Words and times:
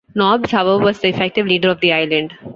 Nobbs, 0.15 0.49
however, 0.49 0.83
was 0.83 0.97
the 0.99 1.09
effective 1.09 1.45
leader 1.45 1.69
of 1.69 1.79
the 1.79 1.93
island. 1.93 2.33